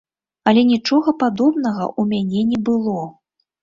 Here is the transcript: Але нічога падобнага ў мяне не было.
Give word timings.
Але 0.51 0.63
нічога 0.71 1.15
падобнага 1.25 1.85
ў 1.99 2.11
мяне 2.17 2.45
не 2.53 2.65
было. 2.69 3.09